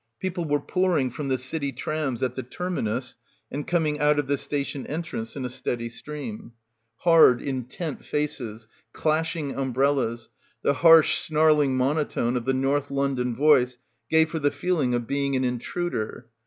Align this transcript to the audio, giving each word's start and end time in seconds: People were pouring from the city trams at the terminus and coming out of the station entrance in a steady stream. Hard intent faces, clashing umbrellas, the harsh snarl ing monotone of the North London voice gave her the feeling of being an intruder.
People 0.19 0.45
were 0.45 0.59
pouring 0.59 1.11
from 1.11 1.27
the 1.27 1.37
city 1.37 1.71
trams 1.71 2.23
at 2.23 2.33
the 2.33 2.41
terminus 2.41 3.15
and 3.51 3.67
coming 3.67 3.99
out 3.99 4.17
of 4.17 4.25
the 4.25 4.35
station 4.35 4.87
entrance 4.87 5.35
in 5.35 5.45
a 5.45 5.47
steady 5.47 5.89
stream. 5.89 6.53
Hard 7.01 7.39
intent 7.39 8.03
faces, 8.03 8.67
clashing 8.93 9.53
umbrellas, 9.53 10.29
the 10.63 10.73
harsh 10.73 11.19
snarl 11.19 11.61
ing 11.61 11.77
monotone 11.77 12.35
of 12.35 12.45
the 12.45 12.53
North 12.55 12.89
London 12.89 13.35
voice 13.35 13.77
gave 14.09 14.31
her 14.31 14.39
the 14.39 14.49
feeling 14.49 14.95
of 14.95 15.05
being 15.05 15.35
an 15.35 15.43
intruder. 15.43 16.25